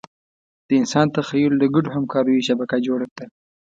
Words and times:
د 0.67 0.69
انسان 0.81 1.07
تخیل 1.17 1.53
د 1.59 1.63
ګډو 1.73 1.89
همکاریو 1.97 2.45
شبکه 2.47 2.77
جوړه 2.87 3.05
کړه. 3.13 3.25